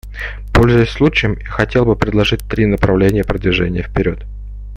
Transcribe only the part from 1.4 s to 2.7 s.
хотел бы предложить три